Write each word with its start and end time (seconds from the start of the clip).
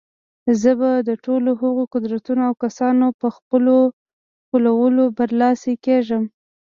زه 0.61 0.71
به 0.79 0.91
د 1.09 1.09
ټولو 1.25 1.49
هغو 1.61 1.83
قدرتونو 1.93 2.41
او 2.47 2.53
کسانو 2.63 3.07
په 3.19 3.27
خپلولو 4.49 5.03
برلاسي 5.17 5.73
کېږم. 5.85 6.23